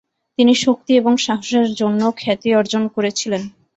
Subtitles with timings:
[0.39, 3.41] তিনি শক্তি এবং সাহসের জন্য খ্যাতি অর্জন করেছিলেন।